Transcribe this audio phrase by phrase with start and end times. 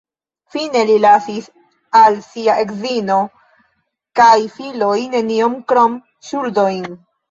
[0.53, 1.49] Fine li lasis
[1.99, 3.21] al sia edzino
[4.23, 6.95] kaj filoj nenion krom ŝuldojn.